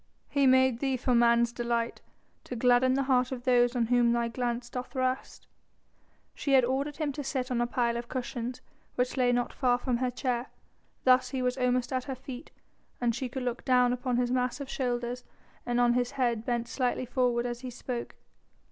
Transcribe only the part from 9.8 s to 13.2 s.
her chair. Thus was he almost at her feet, and